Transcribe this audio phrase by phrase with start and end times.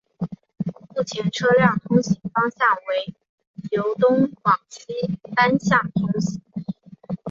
[0.95, 3.13] 目前车辆通行方向为
[3.69, 4.87] 由东往西
[5.35, 6.41] 单向通行。